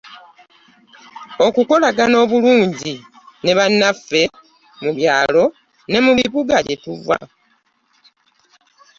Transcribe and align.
Okukolagana 1.45 2.15
obulungi 2.23 2.93
ne 3.43 3.51
bannaffe 3.57 4.21
mu 4.83 4.91
byalo 4.97 5.43
ne 5.89 5.99
mu 6.05 6.11
bibuga 6.17 6.57
gye 6.65 6.75
tuva. 6.83 7.17